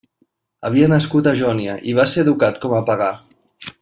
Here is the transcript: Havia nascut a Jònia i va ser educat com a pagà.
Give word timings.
Havia 0.69 0.87
nascut 0.93 1.29
a 1.31 1.33
Jònia 1.41 1.75
i 1.91 1.93
va 1.99 2.07
ser 2.15 2.25
educat 2.27 2.59
com 2.65 2.75
a 2.79 2.85
pagà. 2.89 3.11